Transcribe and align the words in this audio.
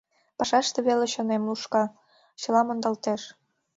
Пашаште 0.37 0.79
веле 0.87 1.05
чонем 1.13 1.41
лушка, 1.49 1.83
чыла 2.41 2.61
мондалтеш. 2.65 3.21